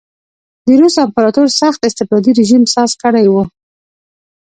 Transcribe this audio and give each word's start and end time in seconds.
د 0.65 0.67
روس 0.81 0.95
امپراتور 1.05 1.47
سخت 1.61 1.79
استبدادي 1.89 2.31
رژیم 2.39 2.63
ساز 2.73 2.91
کړی 3.01 3.25
و. 3.29 3.35